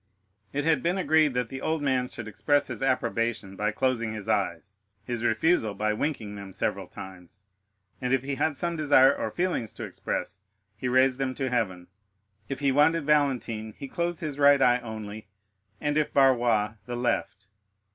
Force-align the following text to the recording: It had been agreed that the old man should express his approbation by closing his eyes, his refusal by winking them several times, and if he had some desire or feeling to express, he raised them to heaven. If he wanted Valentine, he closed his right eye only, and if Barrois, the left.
It 0.51 0.63
had 0.63 0.81
been 0.81 0.97
agreed 0.97 1.35
that 1.35 1.49
the 1.49 1.61
old 1.61 1.83
man 1.83 2.09
should 2.09 2.27
express 2.27 2.65
his 2.65 2.81
approbation 2.81 3.55
by 3.55 3.69
closing 3.71 4.15
his 4.15 4.27
eyes, 4.27 4.77
his 5.05 5.23
refusal 5.23 5.75
by 5.75 5.93
winking 5.93 6.33
them 6.35 6.53
several 6.53 6.87
times, 6.87 7.43
and 8.01 8.11
if 8.11 8.23
he 8.23 8.33
had 8.33 8.57
some 8.57 8.75
desire 8.75 9.15
or 9.15 9.29
feeling 9.29 9.67
to 9.67 9.83
express, 9.83 10.39
he 10.75 10.87
raised 10.87 11.19
them 11.19 11.35
to 11.35 11.51
heaven. 11.51 11.85
If 12.49 12.61
he 12.61 12.71
wanted 12.71 13.03
Valentine, 13.05 13.75
he 13.77 13.87
closed 13.87 14.21
his 14.21 14.39
right 14.39 14.59
eye 14.59 14.79
only, 14.79 15.27
and 15.79 15.95
if 15.97 16.11
Barrois, 16.11 16.77
the 16.87 16.95
left. 16.97 17.45